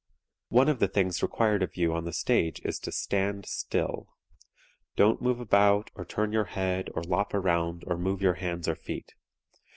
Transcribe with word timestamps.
One 0.49 0.67
of 0.67 0.79
the 0.79 0.87
things 0.87 1.21
required 1.21 1.61
of 1.61 1.77
you 1.77 1.93
on 1.93 2.05
the 2.05 2.11
stage 2.11 2.59
is 2.61 2.79
to 2.79 2.91
stand 2.91 3.45
still. 3.45 4.07
Don't 4.95 5.21
move 5.21 5.39
about 5.39 5.91
or 5.93 6.05
turn 6.05 6.31
your 6.33 6.45
head 6.45 6.89
or 6.95 7.03
lop 7.03 7.35
around 7.35 7.83
or 7.85 7.99
move 7.99 8.19
your 8.19 8.33
hands 8.33 8.67
or 8.67 8.73
feet. 8.73 9.13